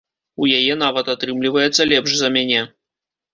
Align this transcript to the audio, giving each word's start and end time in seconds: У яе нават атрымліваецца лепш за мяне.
У 0.43 0.47
яе 0.59 0.77
нават 0.83 1.11
атрымліваецца 1.15 1.87
лепш 1.91 2.11
за 2.23 2.33
мяне. 2.39 2.65